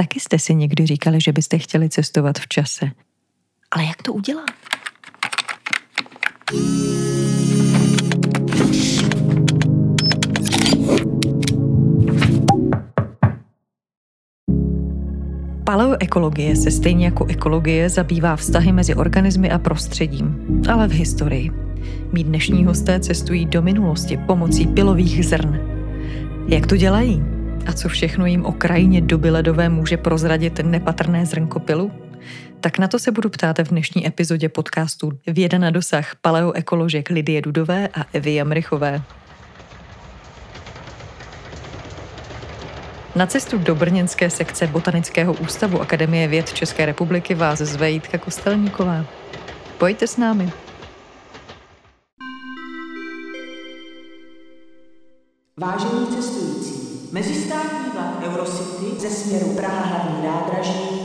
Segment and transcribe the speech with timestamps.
[0.00, 2.90] Taky jste si někdy říkali, že byste chtěli cestovat v čase.
[3.70, 4.46] Ale jak to udělat?
[15.64, 21.50] Paleoekologie se stejně jako ekologie zabývá vztahy mezi organismy a prostředím, ale v historii.
[22.12, 25.60] Mí dnešní hosté cestují do minulosti pomocí pilových zrn.
[26.48, 27.39] Jak to dělají?
[27.66, 31.92] A co všechno jim o krajině doby ledové může prozradit nepatrné zrnko pilu?
[32.60, 37.42] Tak na to se budu ptát v dnešní epizodě podcastu Věda na dosah paleoekoložek Lidie
[37.42, 39.02] Dudové a Evy Jamrichové.
[43.16, 49.04] Na cestu do brněnské sekce Botanického ústavu Akademie věd České republiky vás zve Jitka Kostelníková.
[49.78, 50.52] Pojďte s námi.
[55.56, 55.99] Vážení
[57.12, 61.00] mezistátní vlak Eurocity ze směru Praha hlavní nádraží,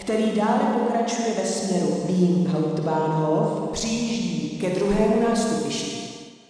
[0.00, 6.00] který dále pokračuje ve směru Wien Hauptbahnhof, přijíždí ke druhému nástupišti.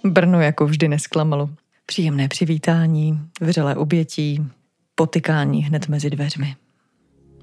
[0.04, 1.50] Brno jako vždy nesklamalo.
[1.86, 4.46] Příjemné přivítání, vřelé obětí,
[4.94, 6.56] potykání hned mezi dveřmi.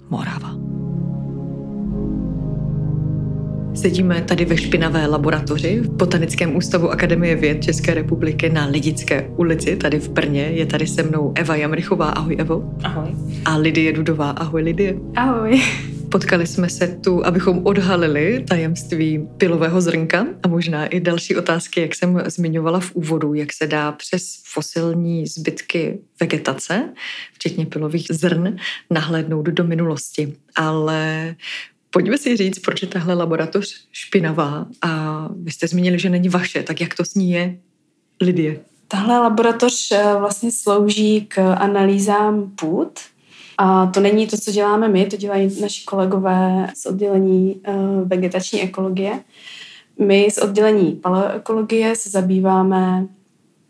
[0.10, 0.77] Morava.
[3.78, 9.76] Sedíme tady ve špinavé laboratoři v Botanickém ústavu Akademie věd České republiky na Lidické ulici,
[9.76, 10.42] tady v Brně.
[10.42, 12.10] Je tady se mnou Eva Jamrichová.
[12.10, 12.74] Ahoj Evo.
[12.84, 13.10] Ahoj.
[13.46, 14.30] A Lidie Dudová.
[14.30, 14.96] Ahoj Lidie.
[15.16, 15.62] Ahoj.
[16.12, 21.96] Potkali jsme se tu, abychom odhalili tajemství pilového zrnka a možná i další otázky, jak
[21.96, 26.90] jsem zmiňovala v úvodu, jak se dá přes fosilní zbytky vegetace,
[27.34, 28.58] včetně pilových zrn,
[28.90, 30.34] nahlédnout do minulosti.
[30.56, 31.36] Ale
[31.98, 36.64] Pojďme si říct, proč je tahle laboratoř špinavá a vy jste zmínili, že není vaše,
[36.64, 37.58] tak jak to s ní je,
[38.22, 38.60] Lidie?
[38.88, 43.00] Tahle laboratoř eh, vlastně slouží k analýzám půd,
[43.58, 48.62] a to není to, co děláme my, to dělají naši kolegové z oddělení eh, vegetační
[48.62, 49.20] ekologie.
[50.00, 53.08] My z oddělení paleoekologie se zabýváme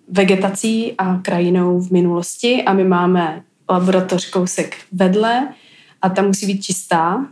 [0.08, 5.48] vegetací a krajinou v minulosti a my máme laboratoř kousek vedle
[6.02, 7.28] a ta musí být čistá,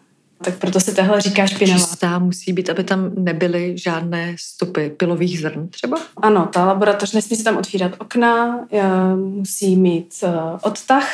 [0.45, 1.79] tak proto se tehle říká špinavá.
[1.79, 5.97] Čistá musí být, aby tam nebyly žádné stopy pilových zrn třeba?
[6.17, 10.29] Ano, ta laboratoř nesmí se tam otvírat okna, eh, musí mít eh,
[10.61, 11.09] odtah,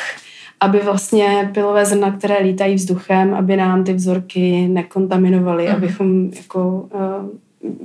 [0.60, 5.74] aby vlastně pilové zrna, které lítají vzduchem, aby nám ty vzorky nekontaminovaly, mm.
[5.74, 7.28] abychom jako uh,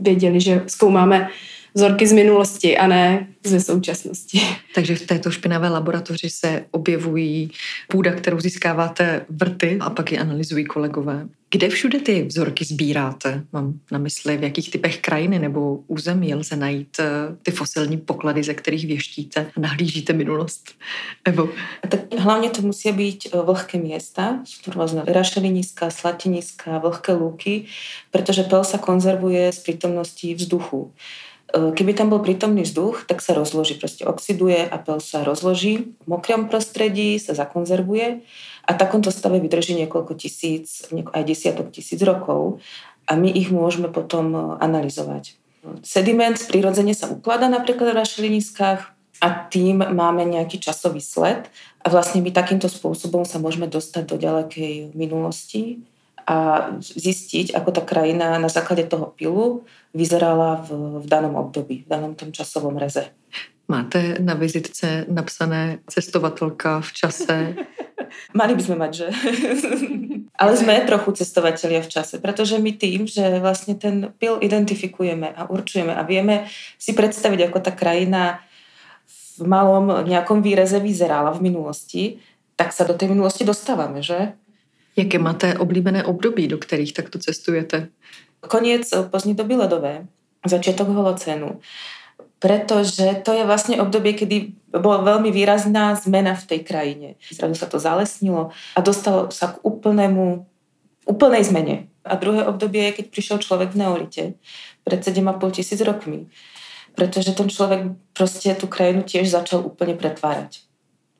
[0.01, 1.29] věděli, že zkoumáme
[1.73, 4.41] vzorky z minulosti a ne ze současnosti.
[4.75, 7.51] Takže v této špinavé laboratoři se objevují
[7.87, 11.27] půda, kterou získáváte vrty a pak ji analyzují kolegové.
[11.49, 13.43] Kde všude ty vzorky sbíráte?
[13.51, 17.05] Mám na mysli, v jakých typech krajiny nebo území lze najít eh,
[17.43, 20.69] ty fosilní poklady, ze kterých věštíte a nahlížíte minulost?
[21.25, 21.49] Evo?
[21.89, 24.39] Tak hlavně to musí být eh, vlhké města,
[24.75, 27.65] různé rašeliniska, slatiniska, vlhké luky,
[28.11, 30.93] protože pel se konzervuje z přítomností vzduchu.
[31.47, 35.95] E, keby tam bol prítomný vzduch, tak sa rozloží, proste oxiduje a pel sa rozloží.
[36.03, 38.27] V mokrom prostredí sa zakonzervuje
[38.67, 42.59] a takomto stave vydrží niekoľko tisíc, aj desiatok tisíc rokov
[43.07, 45.39] a my ich môžeme potom e, analyzovať.
[45.83, 48.81] Sediment prirodzene sa ukladá napríklad v rašeliniskách
[49.17, 51.49] a tým máme nejaký časový sled
[51.81, 55.81] a vlastne my takýmto spôsobom sa môžeme dostať do ďalekej minulosti
[56.27, 59.63] a zistiť, ako tá krajina na základe toho pilu
[59.97, 63.09] vyzerala v, v danom období, v danom tom časovom reze.
[63.67, 67.35] Máte na vizitce napsané cestovatelka v čase?
[68.39, 69.07] Mali by sme mať, že?
[70.41, 75.49] Ale sme trochu cestovatelia v čase, pretože my tým, že vlastne ten pil identifikujeme a
[75.49, 76.45] určujeme a vieme
[76.77, 78.45] si predstaviť, ako tá krajina
[79.41, 82.03] v malom nejakom výreze vyzerala v minulosti,
[82.53, 84.37] tak sa do tej minulosti dostávame, že?
[84.97, 87.89] Jaké máte oblíbené období, do kterých takto cestujete?
[88.41, 90.05] Koniec pozdní doby ledové,
[90.45, 91.59] začiatok holocénu.
[92.39, 97.07] Pretože to je vlastne obdobie, kedy bola veľmi výrazná zmena v tej krajine.
[97.33, 100.45] Zrazu sa to zalesnilo a dostalo sa k úplnému,
[101.09, 101.89] úplnej zmene.
[102.05, 104.23] A druhé obdobie je, keď prišiel človek v neolite
[104.85, 106.29] pred 7,5 tisíc rokmi.
[106.93, 110.61] Pretože ten človek proste tú krajinu tiež začal úplne pretvárať.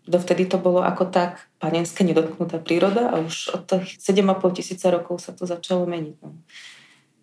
[0.08, 5.20] Dovtedy to bolo ako tak panenská nedotknutá príroda a už od těch 7,5 tisíce rokov
[5.20, 6.16] sa to začalo meniť.
[6.24, 6.32] No.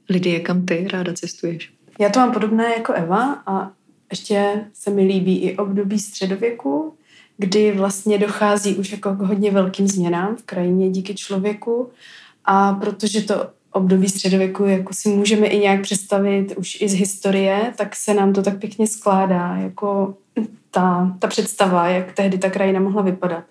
[0.08, 1.72] Lidie, kam ty ráda cestuješ?
[2.00, 3.70] Já to mám podobné jako Eva a
[4.10, 6.94] ještě se mi líbí i období středověku,
[7.38, 11.90] kdy vlastně dochází už jako k hodně velkým změnám v krajině díky člověku
[12.44, 17.72] a protože to období středověku jako si můžeme i nějak představit už i z historie,
[17.76, 20.14] tak se nám to tak pěkně skládá, jako
[20.70, 23.44] ta, ta představa, jak tehdy ta krajina mohla vypadat.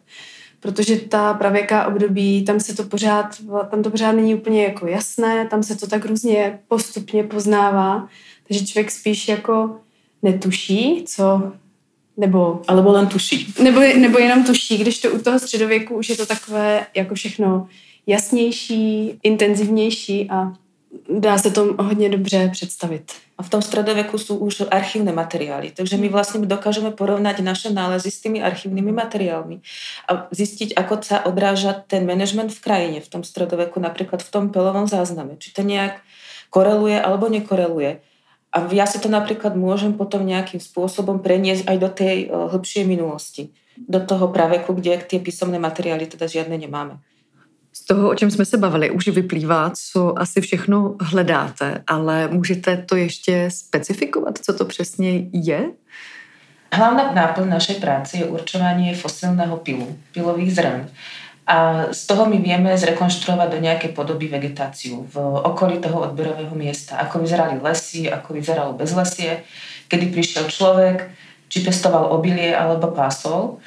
[0.63, 3.35] Protože ta pravěká období, tam se to pořád,
[3.71, 8.07] tam to pořád není úplně jako jasné, tam se to tak různě postupně poznává,
[8.47, 9.75] takže člověk spíš jako
[10.21, 11.51] netuší, co
[12.17, 12.61] nebo...
[12.67, 13.53] Alebo len tuší.
[13.63, 17.67] Nebo, nebo jenom tuší, když to u toho středověku už je to takové jako všechno
[18.07, 20.53] jasnější, intenzivnější a
[21.09, 23.11] dá se to hodně dobře představit.
[23.37, 28.13] A v tom stredoveku sú už archívne materiály, takže my vlastne dokážeme porovnať naše nálezy
[28.13, 29.57] s tými archívnymi materiálmi
[30.05, 34.53] a zistiť, ako sa odráža ten management v krajine, v tom stredoveku, napríklad v tom
[34.53, 35.41] pelovom zázname.
[35.41, 35.97] Či to nejak
[36.53, 38.05] koreluje alebo nekoreluje.
[38.53, 42.85] A ja si to napríklad môžem potom nejakým spôsobom preniesť aj do tej eh, hĺbšej
[42.85, 43.49] minulosti.
[43.73, 47.01] Do toho praveku, kde tie písomné materiály teda žiadne nemáme.
[47.73, 52.77] Z toho, o čem jsme se bavili, už vyplývá, co asi všechno hledáte, ale můžete
[52.77, 55.65] to ještě specifikovat, co to přesně je?
[56.73, 60.89] Hlavná náplň našej práce je určovanie fosilného pilu, pilových zrn.
[61.47, 66.97] A z toho my vieme zrekonštruovať do nejakej podoby vegetáciu v okolí toho odberového miesta.
[66.97, 69.43] Ako vyzerali lesy, ako vyzeralo bezlesie,
[69.91, 71.11] kedy prišiel človek,
[71.51, 73.59] či pestoval obilie alebo pásol.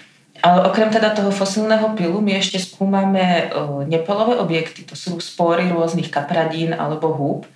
[0.45, 3.49] Ale okrem teda toho fosilného pilu my ešte skúmame
[3.89, 7.49] nepolové objekty, to sú spory rôznych kapradín alebo húb,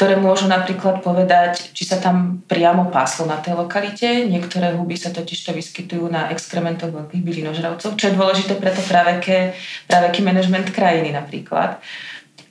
[0.00, 4.26] ktoré môžu napríklad povedať, či sa tam priamo páslo na tej lokalite.
[4.26, 9.54] Niektoré huby sa totiž to vyskytujú na exkrementoch veľkých bylinožravcov, čo je dôležité preto práveký,
[9.86, 11.78] práveký management krajiny napríklad.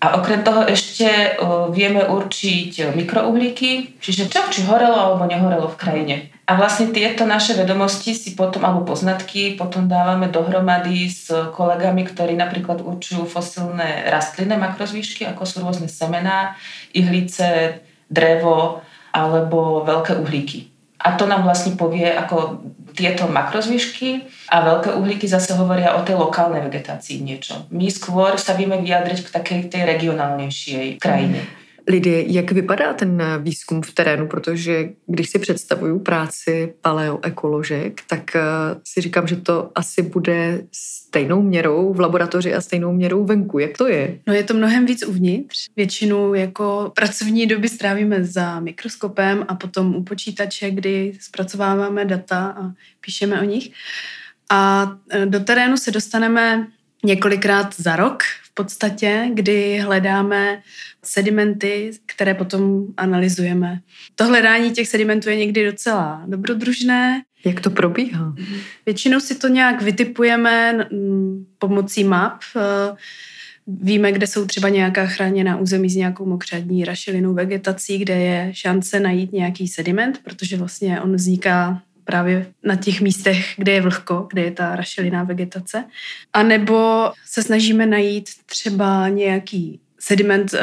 [0.02, 1.38] A okrem toho ešte
[1.70, 6.16] vieme určiť mikrouhlíky, čiže čo, či horelo alebo nehorelo v krajine.
[6.50, 12.34] A vlastne tieto naše vedomosti si potom, alebo poznatky potom dávame dohromady s kolegami, ktorí
[12.34, 16.58] napríklad určujú fosilné rastlinné makrozvýšky, ako sú rôzne semená,
[16.98, 18.82] ihlice, drevo
[19.14, 20.71] alebo veľké uhlíky.
[21.02, 22.62] A to nám vlastne povie, ako
[22.92, 27.66] tieto makrozvyšky a veľké uhlíky zase hovoria o tej lokálnej vegetácii niečo.
[27.72, 31.42] My skôr sa vieme vyjadriť k takej tej regionálnejšej krajine.
[31.42, 31.61] Mm.
[31.88, 34.28] Lidie, jak vypadá ten výzkum v terénu?
[34.28, 38.42] Protože když si představuju práci paleoekoložek, tak eh,
[38.84, 43.60] si říkám, že to asi bude stejnou měrou v laboratoři a stejnou měrou venku.
[43.60, 44.20] Jak to je?
[44.28, 45.58] No je to mnohem víc uvnitř.
[45.76, 52.72] Většinu jako pracovní doby strávíme za mikroskopem a potom u počítače, kdy zpracováváme data a
[53.02, 53.72] píšeme o nich.
[54.50, 56.68] A eh, do terénu se dostaneme
[57.04, 60.62] několikrát za rok v podstatě, kdy hledáme
[61.04, 63.80] sedimenty, které potom analyzujeme.
[64.16, 67.22] To hledání těch sedimentů je někdy docela dobrodružné.
[67.46, 68.36] Jak to probíhá?
[68.86, 70.88] Většinou si to nějak vytipujeme
[71.58, 72.42] pomocí map.
[73.68, 79.00] Víme, kde jsou třeba nějaká chráněná území s nějakou mokřadní rašelinou vegetací, kde je šance
[79.00, 84.42] najít nějaký sediment, protože vlastně on vzniká právě na těch místech, kde je vlhko, kde
[84.42, 85.84] je ta rašeliná vegetace.
[86.34, 90.60] A nebo se snažíme najít třeba nějaký sediment eh,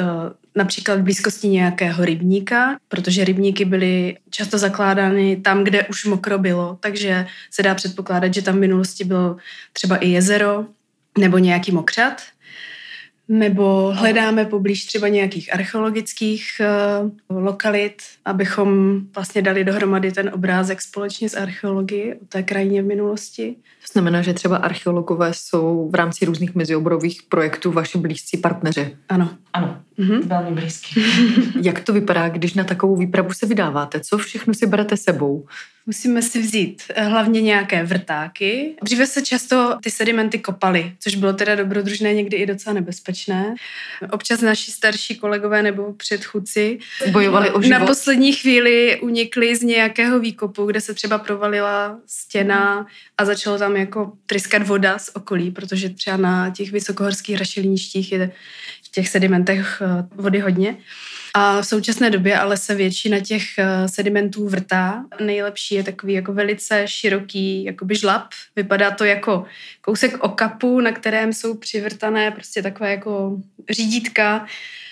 [0.55, 6.77] například v blízkosti nějakého rybníka, protože rybníky byly často zakládány tam, kde už mokro bylo,
[6.81, 9.37] takže se dá předpokládat, že tam v minulosti bylo
[9.73, 10.67] třeba i jezero
[11.19, 12.23] nebo nějaký mokřad
[13.29, 16.61] nebo hledáme poblíž třeba nějakých archeologických
[17.31, 22.87] uh, lokalit, abychom vlastně dali dohromady ten obrázek společně s archeologií o té krajině v
[22.87, 23.57] minulosti.
[23.87, 28.97] To znamená, že třeba archeologové jsou v rámci různých mezioborových projektů vaši blízcí partneři.
[29.09, 29.31] Ano.
[29.53, 30.23] Ano, mm-hmm.
[30.23, 31.03] velmi blízký.
[31.63, 34.01] Jak to vypadá, když na takovou výpravu se vydáváte?
[34.01, 35.47] Co všechno si berete sebou?
[35.89, 38.77] Musíme si vzít eh, hlavně nějaké vrtáky.
[38.83, 43.55] Dříve se často ty sedimenty kopaly, což bylo teda dobrodružné, někdy i docela nebezpečné.
[44.11, 46.79] Občas naši starší kolegové nebo předchůdci
[47.11, 47.79] bojovali o život.
[47.79, 52.87] Na poslední chvíli unikli z nějakého výkopu, kde se třeba provalila stěna
[53.19, 58.33] a začalo tam jako tryskat voda z okolí, protože třeba na těch vysokohorských rašeliništích je
[58.89, 60.77] v těch sedimentech eh, vody hodně.
[61.35, 65.05] A v současné době ale se většina těch eh, sedimentů vrtá.
[65.21, 68.29] Nejlepší je takový jako velice široký jakoby žlab.
[68.57, 69.45] Vypadá to jako
[69.81, 73.37] kousek okapu, na kterém jsou přivrtané prostě takové jako
[73.71, 74.47] řídítka,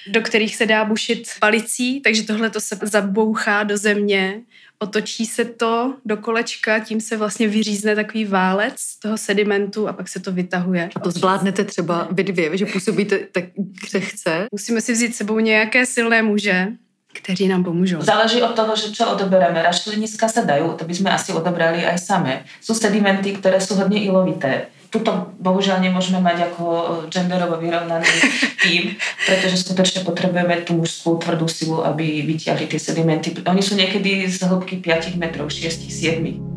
[0.08, 4.40] do kterých se dá bušit palicí, takže tohle to se zabouchá do země
[4.78, 10.08] otočí se to do kolečka, tím se vlastně vyřízne takový válec toho sedimentu a pak
[10.08, 10.90] se to vytahuje.
[10.96, 13.44] A to zvládnete třeba vy dvě, že působíte tak
[13.84, 14.46] křehce?
[14.52, 16.68] Musíme si vzít sebou nějaké silné muže,
[17.12, 18.00] kteří nám pomůžou.
[18.00, 19.62] Záleží od toho, že čo odobereme.
[19.62, 22.44] Raštliniska sa dajú, to by sme asi odobrali aj same.
[22.60, 28.08] Sú sedimenty, ktoré sú hodne ilovité tuto bohužel nemôžeme mať ako eh, genderovo vyrovnaný
[28.64, 33.34] tým, pretože skutočne potrebujeme tú mužskú tvrdú silu, aby vytiahli tie sedimenty.
[33.46, 36.56] Oni sú niekedy z hĺbky 5 metrov, 6, 7.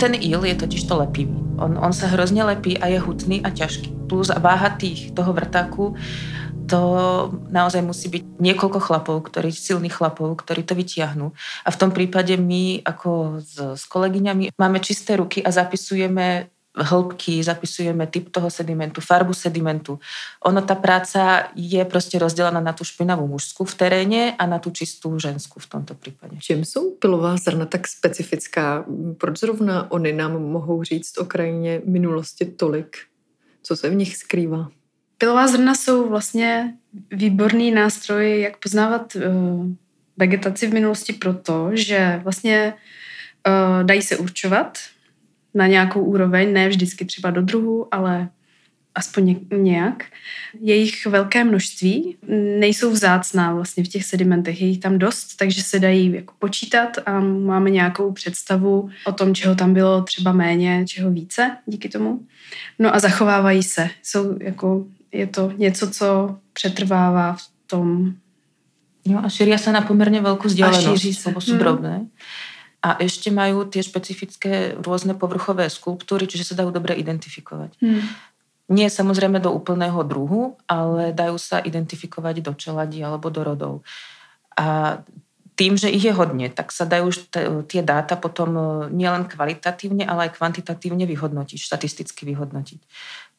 [0.00, 1.36] Ten il je totiž to lepivý.
[1.60, 3.92] On, on se hrozně lepí a je hutný a těžký.
[4.06, 5.94] Plus váha tých, toho vrtáku
[6.70, 6.80] to
[7.50, 11.34] naozaj musí byť niekoľko chlapov, ktorí, silných chlapov, ktorí to vytiahnu.
[11.66, 17.42] A v tom prípade my ako s, s kolegyňami máme čisté ruky a zapisujeme hĺbky,
[17.42, 19.98] zapisujeme typ toho sedimentu, farbu sedimentu.
[20.46, 24.70] Ono, tá práca je prostě rozdelená na tú špinavú mužskú v teréne a na tú
[24.70, 26.38] čistú ženskou v tomto prípade.
[26.38, 28.84] Čím jsou pilová zrna tak specifická?
[29.18, 32.96] Proč zrovna oni nám mohou říct o krajině minulosti tolik?
[33.62, 34.68] Co se v nich skrývá?
[35.20, 36.74] Pilová zrna jsou vlastně
[37.10, 39.22] výborný nástroj, jak poznávat uh,
[40.16, 42.74] vegetaci v minulosti proto, že vlastně
[43.48, 44.78] uh, dají se určovat
[45.54, 48.28] na nějakou úroveň, ne vždycky třeba do druhu, ale
[48.94, 50.04] aspoň nějak.
[50.60, 52.16] Jejich velké množství
[52.58, 56.98] nejsou vzácná vlastně v těch sedimentech, je jich tam dost, takže se dají jako počítat
[57.06, 62.26] a máme nějakou představu o tom, čeho tam bylo třeba méně, čeho více díky tomu.
[62.78, 63.90] No a zachovávají se.
[64.02, 68.14] Jsou jako je to něco, co přetrvává v tom.
[69.06, 72.06] No a šíria se na poměrně velkou vzdialenost, lebo sú drobné.
[72.80, 77.76] A ešte majú tie špecifické rôzne povrchové skulptúry, čiže sa dajú dobre identifikovať.
[77.76, 78.08] Hmm.
[78.72, 83.74] Nie samozrejme do úplného druhu, ale dajú sa identifikovať do čeladí alebo do rodov.
[84.56, 85.00] A
[85.60, 87.12] tým, že ich je hodně, tak sa dajú
[87.68, 88.62] tie dáta potom e,
[88.96, 92.80] nielen kvalitatívne, ale aj kvantitatívne vyhodnotiť, štatisticky vyhodnotiť.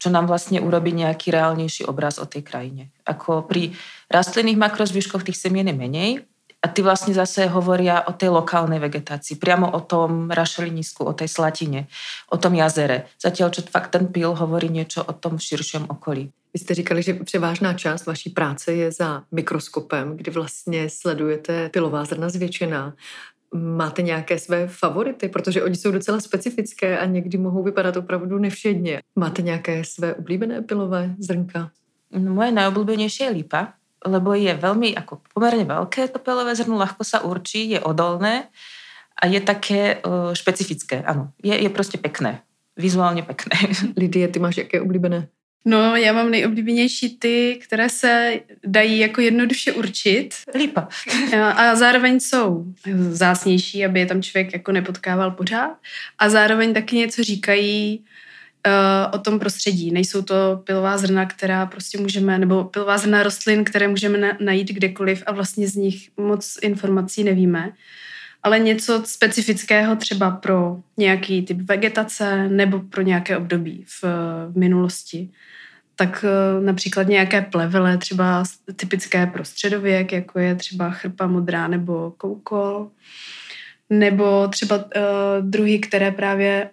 [0.02, 2.90] Čo nám vlastne urobí nejaký reálnejší obraz o tej krajine.
[3.06, 3.78] Ako pri
[4.10, 6.12] rastlinných makrozvyškoch tých semien je menej,
[6.62, 11.26] a ty vlastne zase hovoria o tej lokálnej vegetácii, priamo o tom rašelinisku, o tej
[11.26, 11.90] slatine,
[12.30, 13.10] o tom jazere.
[13.18, 16.30] Zatiaľ, čo fakt ten pil hovorí niečo o tom širším okolí.
[16.54, 22.06] Vy jste říkali, že převážná část vaší práce je za mikroskopem, kdy vlastně sledujete pilová
[22.06, 22.94] zrna zvětšená.
[23.54, 29.02] Máte nějaké své favority, protože oni jsou docela specifické a někdy mohou vypadat opravdu nevšedně.
[29.16, 31.72] Máte nějaké své oblíbené pilové zrnka?
[32.12, 33.74] No, moje nejoblíbenější je lípa,
[34.06, 38.50] lebo je veľmi ako pomerne veľké to pelové zrno, ľahko sa určí, je odolné
[39.14, 41.32] a je také uh, špecifické, ano.
[41.44, 42.42] Je, je prostě pekné,
[42.78, 43.58] vizuálně pekné.
[43.98, 45.28] Lidie, ty máš jaké oblíbené?
[45.66, 50.30] No, já mám nejoblíbenější ty, které se dají jako jednoduše určit.
[50.56, 50.88] Lípa.
[51.56, 52.66] A zároveň jsou
[53.10, 55.78] zásnější, aby je tam člověk jako nepotkával pořád.
[56.20, 58.04] A zároveň taky něco říkají
[58.68, 59.92] uh, o tom prostředí.
[59.92, 64.72] Nejsou to pilová zrna, která prostě můžeme, nebo pilová zrna rostlin, které můžeme na, najít
[64.72, 67.74] kdekoliv a vlastně z nich moc informací nevíme.
[68.44, 74.04] Ale něco specifického třeba pro nějaký typ vegetace nebo pro nějaké období v,
[74.52, 75.30] v minulosti.
[75.96, 76.26] Tak
[76.58, 78.44] uh, například nějaké plevele, třeba
[78.76, 82.90] typické pro středověk, jako je třeba chrpa modrá nebo koukol.
[83.90, 84.84] Nebo třeba uh,
[85.42, 86.70] druhy, které právě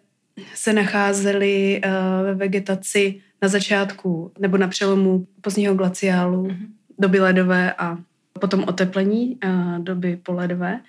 [0.55, 1.91] se nacházely uh,
[2.25, 6.67] ve vegetaci na začátku nebo na přelomu pozdního glaciálu, mm-hmm.
[6.99, 7.99] doby ledové a
[8.41, 10.81] potom oteplení uh, doby poledové,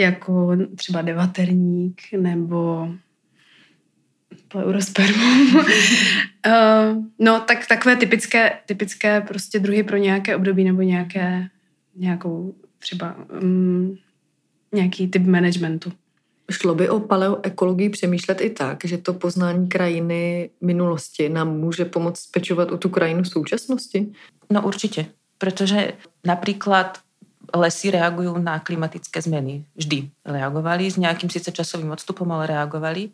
[0.00, 2.88] jako třeba devaterník nebo
[4.48, 5.56] pleurospermum.
[5.56, 5.64] uh,
[7.18, 11.48] no, tak takové typické, typické prostě druhy pro nějaké období nebo nějaké,
[11.96, 13.98] nějakou třeba um,
[14.72, 15.92] nějaký typ managementu.
[16.50, 22.26] Šlo by o paleoekologii přemýšlet i tak, že to poznání krajiny minulosti nám může pomoct
[22.26, 24.12] pečovat o tu krajinu současnosti?
[24.50, 25.06] No určitě,
[25.38, 25.92] protože
[26.26, 26.98] například
[27.54, 29.66] lesy reagujú na klimatické zmeny.
[29.74, 33.12] Vždy reagovali s nejakým síce časovým odstupom, ale reagovali.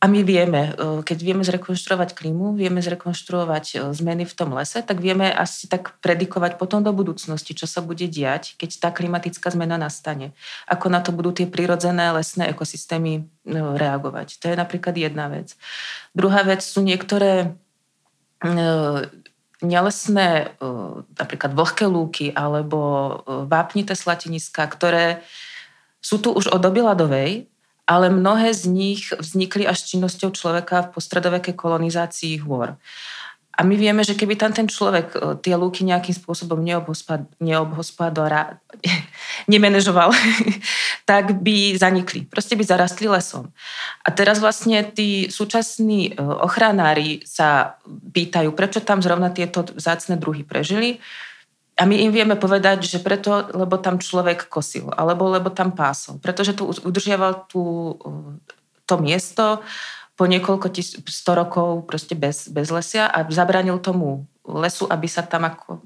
[0.00, 4.80] A my vieme, e, keď vieme zrekonštruovať klímu, vieme zrekonštruovať e, zmeny v tom lese,
[4.80, 9.52] tak vieme asi tak predikovať potom do budúcnosti, čo sa bude diať, keď tá klimatická
[9.52, 10.32] zmena nastane.
[10.64, 13.22] Ako na to budú tie prirodzené lesné ekosystémy e,
[13.52, 14.40] reagovať.
[14.40, 15.52] To je napríklad jedna vec.
[16.16, 17.52] Druhá vec sú niektoré
[19.60, 20.56] nelesné
[21.16, 22.78] napríklad vlhké lúky alebo
[23.48, 25.20] vápnité slatiniska, ktoré
[26.00, 27.30] sú tu už od doby ľadovej,
[27.84, 32.78] ale mnohé z nich vznikli až činnosťou človeka v postredovekej kolonizácii hôr.
[33.50, 36.62] A my vieme, že keby tam ten človek e, tie lúky nejakým spôsobom
[37.42, 38.62] neobhospodora,
[39.52, 40.14] nemenežoval,
[41.10, 42.24] tak by zanikli.
[42.30, 43.50] Proste by zarastli lesom.
[44.06, 50.46] A teraz vlastne tí súčasní e, ochranári sa pýtajú, prečo tam zrovna tieto vzácne druhy
[50.46, 51.02] prežili.
[51.74, 56.20] A my im vieme povedať, že preto, lebo tam človek kosil, alebo lebo tam pásol.
[56.20, 57.96] Pretože tu udržiaval tú,
[58.84, 59.64] to miesto
[60.20, 65.24] po niekoľko tis, sto rokov proste bez, bez lesia a zabranil tomu lesu, aby sa
[65.24, 65.80] tam ako,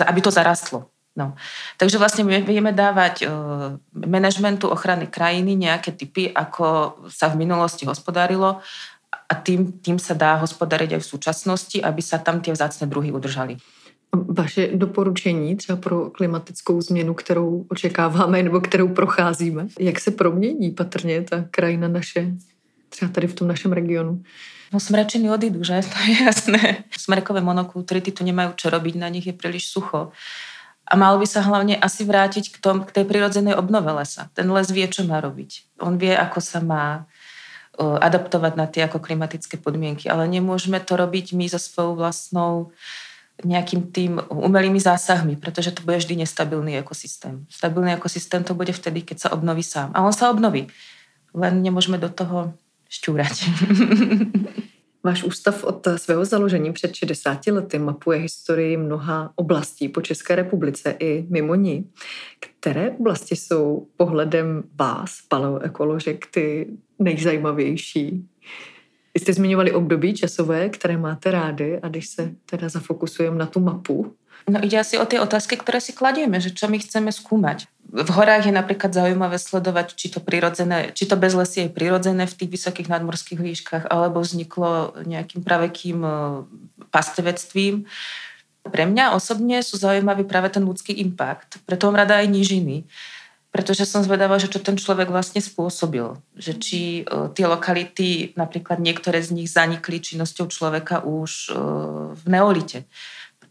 [0.00, 0.88] aby to zarastlo.
[1.12, 1.36] No.
[1.76, 7.84] Takže vlastne my vieme dávať uh, manažmentu ochrany krajiny nejaké typy, ako sa v minulosti
[7.84, 8.64] hospodárilo
[9.12, 13.12] a tým, tým sa dá hospodariť aj v súčasnosti, aby sa tam tie vzácne druhy
[13.12, 13.60] udržali.
[14.12, 21.22] Vaše doporučení třeba pro klimatickou změnu, kterou očekáváme nebo kterou procházíme, jak se promění patrně
[21.22, 22.32] ta krajina naše,
[22.92, 24.22] třeba tady v tom našem regionu?
[24.72, 25.80] No smrečiny odídu, že?
[25.92, 26.84] To je jasné.
[26.92, 30.12] Smrekové monokultury tu nemajú čo robiť, na nich je príliš sucho.
[30.82, 34.28] A mal by sa hlavne asi vrátiť k, tom, k tej prirodzenej obnove lesa.
[34.36, 35.80] Ten les vie, čo má robiť.
[35.80, 37.08] On vie, ako sa má
[37.80, 42.52] adaptovať na tie ako klimatické podmienky, ale nemôžeme to robiť my so svojou vlastnou
[43.40, 47.48] nejakým tým umelými zásahmi, pretože to bude vždy nestabilný ekosystém.
[47.48, 49.90] Stabilný ekosystém to bude vtedy, keď sa obnoví sám.
[49.96, 50.68] A on sa obnoví.
[51.32, 52.52] Len nemôžeme do toho
[52.92, 53.36] šťúrať.
[55.04, 60.96] Váš ústav od svého založení před 60 lety mapuje historii mnoha oblastí po České republice
[60.98, 61.90] i mimo ní.
[62.40, 66.66] Které oblasti jsou pohledem vás, paleoekoložek, ty
[66.98, 68.28] nejzajímavější?
[69.14, 73.60] Vy jste zmiňovali období časové, které máte rády a když se teda zafokusujeme na tu
[73.60, 74.14] mapu,
[74.50, 77.70] No ide asi o tie otázky, ktoré si kladieme, že čo my chceme skúmať.
[77.92, 82.36] V horách je napríklad zaujímavé sledovať, či to, prirodzené, či to bezlesie je prirodzené v
[82.36, 86.12] tých vysokých nadmorských výškach, alebo vzniklo nejakým pravekým e,
[86.88, 87.84] pastevectvím.
[88.64, 91.60] Pre mňa osobne sú zaujímavý práve ten ľudský impact.
[91.68, 92.88] Preto mám rada aj nížiny
[93.52, 96.16] pretože som zvedavá, že čo ten človek vlastne spôsobil.
[96.40, 102.24] Že či uh, tie lokality, napríklad niektoré z nich zanikli činnosťou človeka už uh, v
[102.32, 102.88] neolite.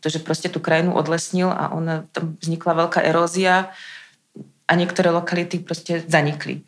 [0.01, 3.69] Pretože proste tú krajinu odlesnil a ona, tam vznikla veľká erózia
[4.65, 6.65] a niektoré lokality proste zanikli.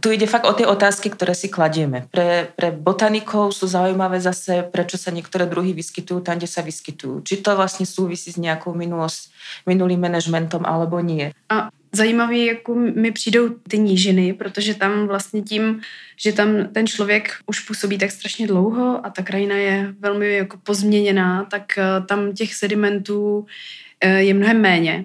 [0.00, 2.08] Tu ide fakt o tie otázky, ktoré si kladieme.
[2.08, 7.20] Pre, pre botanikov sú zaujímavé zase, prečo sa niektoré druhy vyskytujú tam, kde sa vyskytujú.
[7.20, 9.28] Či to vlastne súvisí s nejakou minulosť,
[9.68, 11.36] minulým manažmentom alebo nie.
[11.52, 15.80] A zajímavý, jako mi přijdou ty nížiny, protože tam vlastně tím,
[16.16, 20.56] že tam ten člověk už působí tak strašně dlouho a ta krajina je velmi jako
[20.62, 23.46] pozměněná, tak eh, tam těch sedimentů
[24.00, 25.04] eh, je mnohem méně,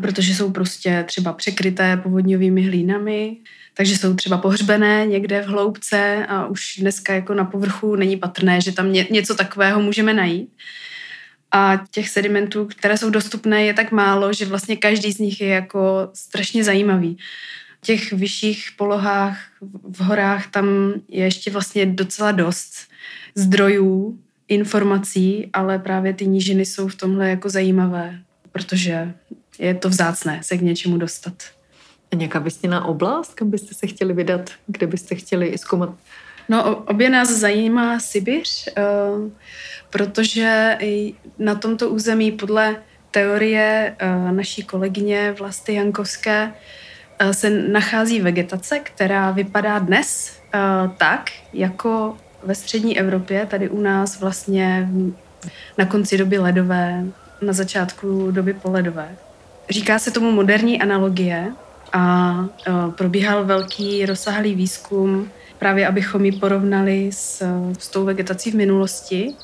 [0.00, 3.36] protože jsou prostě třeba překryté povodňovými hlínami,
[3.74, 8.60] takže jsou třeba pohřbené někde v hloubce a už dneska jako na povrchu není patrné,
[8.60, 10.48] že tam něco takového můžeme najít
[11.52, 15.48] a těch sedimentů, které jsou dostupné, je tak málo, že vlastně každý z nich je
[15.48, 17.18] jako strašně zajímavý.
[17.82, 19.38] V těch vyšších polohách,
[19.82, 20.66] v horách, tam
[21.08, 22.72] je ještě vlastně docela dost
[23.34, 28.18] zdrojů, informací, ale právě ty nížiny jsou v tomhle jako zajímavé,
[28.52, 29.14] protože
[29.58, 31.42] je to vzácné se k něčemu dostat.
[32.12, 35.94] A nějaká vysněná oblast, kam byste se chtěli vydat, kde byste chtěli zkoumat?
[36.48, 38.68] No, obě nás zajímá Sibiř.
[38.78, 39.30] Uh,
[39.92, 40.78] protože
[41.38, 42.76] na tomto území podle
[43.10, 46.52] teorie eh, naší kolegyně Vlasty Jankovské
[47.18, 50.58] eh, se nachází vegetace, která vypadá dnes eh,
[50.96, 54.88] tak, jako ve střední Evropě, tady u nás vlastně
[55.78, 57.04] na konci doby ledové,
[57.42, 59.16] na začátku doby poledové.
[59.70, 61.52] Říká se tomu moderní analogie
[61.92, 62.34] a
[62.96, 65.30] probíhal velký rozsáhlý výzkum
[65.62, 67.42] právě abychom ji porovnali s,
[67.78, 69.34] s tou vegetací v minulosti.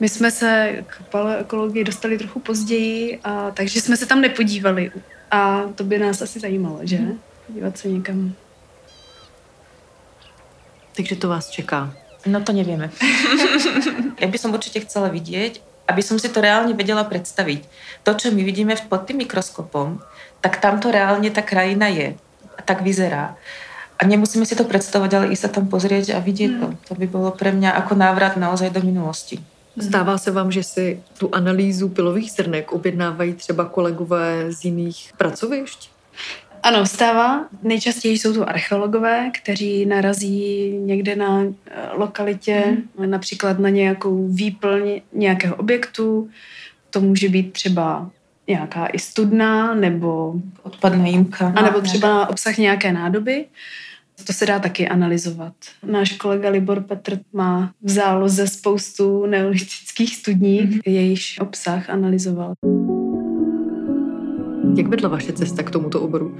[0.00, 4.90] My jsme se k paleoekologii dostali trochu později, a, takže jsme se tam nepodívali.
[5.30, 6.98] A to by nás asi zajímalo, že?
[6.98, 7.18] Mhm.
[7.46, 8.34] Podívat se někam.
[10.96, 11.94] Takže to vás čeká.
[12.26, 12.90] No to nevieme.
[14.20, 17.70] ja by som určite chcela vidieť, aby som si to reálne vedela predstaviť.
[18.02, 20.02] To, čo my vidíme pod tým mikroskopom,
[20.42, 22.18] tak tamto reálne tá krajina je.
[22.58, 23.38] A tak vyzerá.
[24.00, 26.60] A nemusíme si to predstavovať, ale i sa tam pozrieť a vidieť hmm.
[26.60, 26.66] to.
[26.88, 29.36] To by bolo pre mňa ako návrat naozaj do minulosti.
[29.76, 35.90] Zdává se vám, že si tu analýzu pilových zrnek objednávají třeba kolegové z jiných pracovišť?
[36.62, 37.44] Ano, stává.
[37.62, 43.10] Nejčastěji jsou to archeologové, kteří narazí někde na eh, lokalitě, mm.
[43.10, 46.28] například na nějakou výplň nějakého objektu.
[46.90, 48.10] To může být třeba
[48.48, 51.52] nějaká i studna nebo odpadná jímka.
[51.56, 53.44] A nebo třeba obsah nějaké nádoby.
[54.26, 55.54] To se dá taky analyzovat.
[55.82, 60.80] Náš kolega Libor Petr má v záloze spoustu neolitických studní, mm-hmm.
[60.84, 62.54] jejíž obsah analyzoval.
[64.76, 66.38] Jak vedla vaše cesta k tomuto oboru?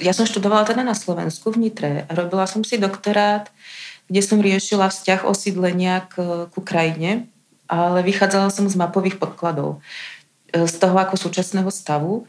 [0.00, 3.48] Ja som študovala teda na Slovensku v Nitre a robila som si doktorát,
[4.08, 7.28] kde som riešila vzťah osídlenia k, ku krajine,
[7.68, 9.80] ale vychádzala som z mapových podkladov
[10.52, 12.24] z toho ako súčasného stavu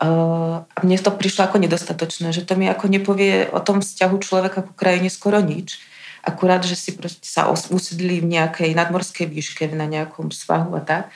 [0.00, 4.60] a mne to prišlo ako nedostatočné, že to mi ako nepovie o tom vzťahu človeka
[4.64, 5.80] ku krajine skoro nič.
[6.26, 11.14] Akurát, že si proste sa usedli v nejakej nadmorskej výške, na nejakom svahu a tak.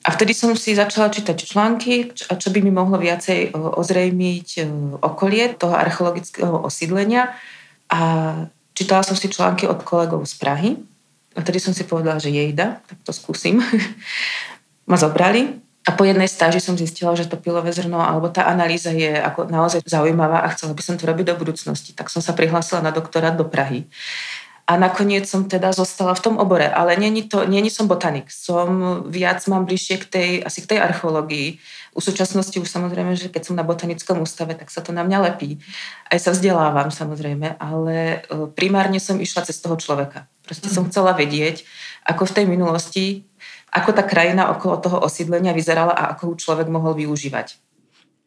[0.00, 4.48] A vtedy som si začala čítať články, čo, čo by mi mohlo viacej ozrejmiť
[5.04, 7.36] okolie toho archeologického osídlenia.
[7.92, 8.00] A
[8.72, 10.70] čítala som si články od kolegov z Prahy.
[11.36, 13.60] A vtedy som si povedala, že jejda, tak to skúsim.
[14.90, 15.69] Ma zobrali.
[15.88, 19.48] A po jednej stáži som zistila, že to pilové zrno alebo tá analýza je ako
[19.48, 21.96] naozaj zaujímavá a chcela by som to robiť do budúcnosti.
[21.96, 23.88] Tak som sa prihlásila na doktorát do Prahy.
[24.70, 28.30] A nakoniec som teda zostala v tom obore, ale není, to, není som botanik.
[28.30, 31.58] Som viac, mám bližšie k tej, asi k tej archeológii.
[31.90, 35.18] U súčasnosti už samozrejme, že keď som na botanickom ústave, tak sa to na mňa
[35.26, 35.58] lepí.
[36.06, 40.30] Aj sa vzdelávam samozrejme, ale e, primárne som išla cez toho človeka.
[40.46, 40.74] Proste mm.
[40.78, 41.66] som chcela vedieť,
[42.06, 43.26] ako v tej minulosti,
[43.72, 47.56] ako tá krajina okolo toho osídlenia vyzerala a ako ho človek mohol využívať.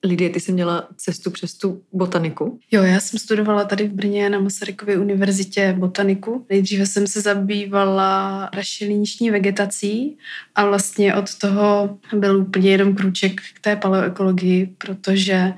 [0.06, 2.60] Lidie, ty jsi měla cestu přes tu botaniku?
[2.72, 6.46] Jo, já jsem studovala tady v Brně na Masarykově univerzitě botaniku.
[6.50, 10.18] Nejdříve jsem se zabývala rašeliniční vegetací
[10.56, 15.54] a vlastně od toho byl úplně jenom krůček k té paleoekologii, protože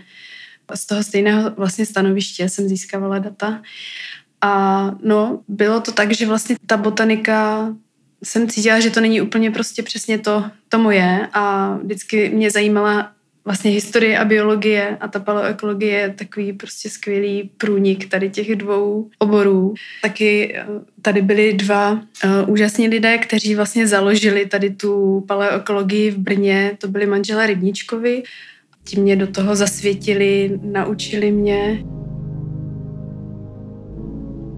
[0.75, 3.61] z toho stejného vlastně stanoviště jsem získávala data.
[4.41, 7.67] A no, bylo to tak, že vlastně ta botanika
[8.23, 13.11] jsem cítila, že to není úplně prostě přesně to, to moje a vždycky mě zajímala
[13.45, 19.09] vlastně historie a biologie a ta paleoekologie je takový prostě skvělý průnik tady těch dvou
[19.19, 19.73] oborů.
[20.01, 20.65] Taky eh,
[21.01, 21.99] tady byli dva uh,
[22.47, 26.77] úžasní lidé, kteří vlastně založili tady tu paleoekologii v Brně.
[26.81, 28.23] To byli manželé Rybníčkovi.
[28.83, 31.83] Ti mě do toho zasvětili, naučili mě.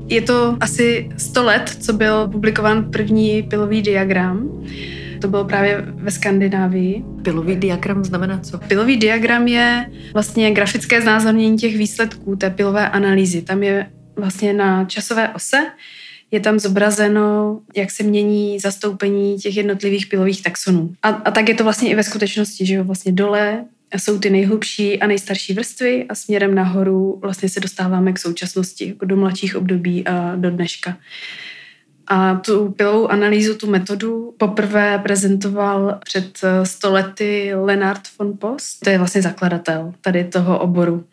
[0.09, 4.65] Je to asi 100 let, co byl publikován první pilový diagram.
[5.21, 7.03] To bylo právě ve Skandinávii.
[7.21, 8.57] Pilový diagram znamená co?
[8.57, 13.41] Pilový diagram je vlastně grafické znázornění těch výsledků té pilové analýzy.
[13.41, 15.57] Tam je vlastně na časové ose
[16.31, 20.93] je tam zobrazeno, jak se mění zastoupení těch jednotlivých pilových taxonů.
[21.03, 24.29] A, a tak je to vlastně i ve skutečnosti, že jo, vlastně dole jsou ty
[24.29, 29.55] nejhlubší a nejstarší vrstvy a směrem nahoru vlastně se dostáváme k současnosti, jako do mladších
[29.55, 30.97] období a do dneška.
[32.09, 38.79] A tu pilovou analýzu, tu metodu poprvé prezentoval před eh, stolety Lenard von Post.
[38.83, 41.03] To je vlastně zakladatel tady toho oboru.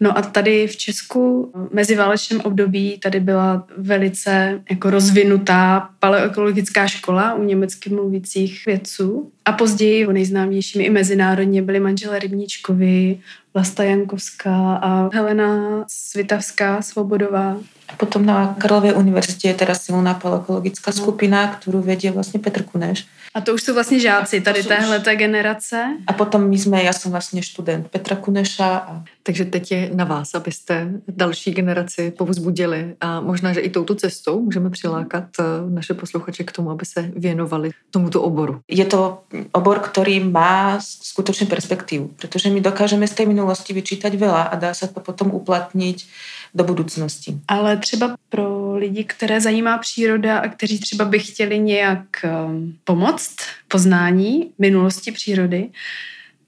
[0.00, 7.34] No a tady v Česku v meziválečném období tady byla velice jako rozvinutá paleoekologická škola
[7.34, 9.32] u německy mluvících vědců.
[9.48, 13.18] A později nejznámějšími i mezinárodně byly manželé Rybníčkovi,
[13.54, 17.56] Vlasta Jankovská a Helena Svitavská Svobodová.
[17.96, 21.02] Potom na Karlově univerzitě je teda silná paleokologická no.
[21.02, 23.06] skupina, kterou vedě vlastně Petr Kuneš.
[23.34, 25.84] A to už jsou vlastně žáci tady téhle generace.
[26.06, 28.76] A potom my jsme, já jsem vlastně student Petra Kuneša.
[28.76, 29.04] A...
[29.28, 34.40] Takže teď je na vás, abyste další generaci povzbudili a možná, že i touto cestou
[34.42, 38.60] můžeme přilákat eh, naše posluchače k tomu, aby se věnovali tomuto oboru.
[38.68, 44.48] Je to obor, který má skutečně perspektivu, protože my dokážeme z té minulosti vyčítať veľa
[44.48, 46.08] a dá se to potom uplatnit
[46.54, 47.36] do budoucnosti.
[47.48, 53.36] Ale třeba pro lidi, které zajímá příroda a kteří třeba by chtěli nějak um, pomoct
[53.68, 55.68] poznání minulosti přírody,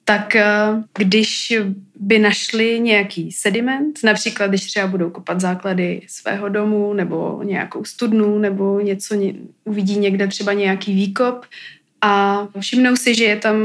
[0.05, 1.53] tak uh, když
[2.01, 8.39] by našli nějaký sediment, například když třeba budou kopat základy svého domu nebo nějakou studnu
[8.39, 9.15] nebo něco,
[9.65, 11.45] uvidí někde třeba nějaký výkop
[12.01, 13.57] a všimnou si, že je tam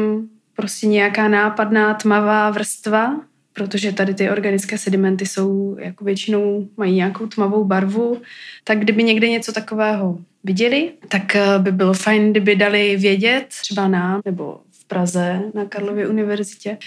[0.56, 3.19] prostě nějaká nápadná tmavá vrstva,
[3.54, 8.21] protože tady ty organické sedimenty jsou jako většinou mají nějakou tmavou barvu,
[8.63, 13.88] tak kdyby někde něco takového viděli, tak eh, by bylo fajn, kdyby dali vědět třeba
[13.88, 16.78] nám nebo Praze na Karlově univerzitě,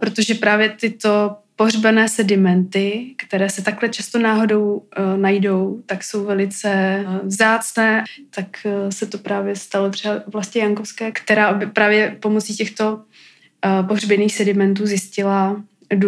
[0.00, 7.04] protože právě tyto pohřbené sedimenty, které se takhle často náhodou uh, najdou, tak jsou velice
[7.06, 12.94] uh, vzácné, tak uh, se to právě stalo třeba vlastně Jankovské, která právě pomocí těchto
[12.94, 15.62] uh, pohřbených sedimentů zjistila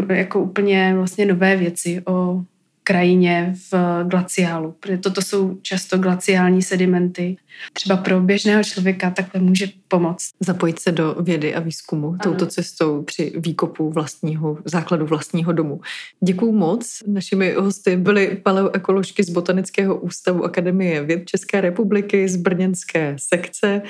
[0.08, 2.42] jako úplně vlastně nové věci o
[2.88, 7.36] krajině v glaciálu, protože toto jsou často glaciální sedimenty.
[7.72, 10.30] Třeba pro běžného člověka takhle může pomoct.
[10.40, 12.18] Zapojit se do vědy a výzkumu ano.
[12.22, 15.80] touto cestou při výkopu vlastního základu vlastního domu.
[16.24, 17.02] Děkuju moc.
[17.06, 23.82] Našimi hosty byly paleoekoložky z Botanického ústavu Akademie věd České republiky z brněnské sekce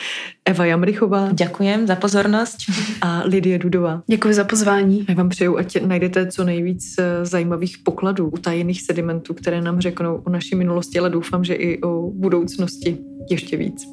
[0.49, 1.29] Eva Jamrichová.
[1.33, 2.57] Děkujem za pozornost.
[3.03, 4.03] A Lidie Dudová.
[4.07, 5.07] Děkuji za pozvání.
[5.09, 10.23] Já vám přeju, ať najdete co nejvíc eh, zajímavých pokladů, utajených sedimentů, které nám řeknou
[10.27, 12.99] o naší minulosti, ale doufám, že i o budoucnosti
[13.31, 13.85] ještě víc.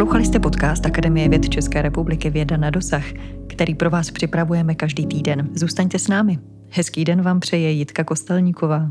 [0.00, 3.04] Poslouchali jste podcast Akademie věd České republiky Věda na dosah,
[3.46, 5.48] který pro vás připravujeme každý týden.
[5.54, 6.38] Zůstaňte s námi.
[6.70, 8.90] Hezký den vám přeje Jitka Kostelníková.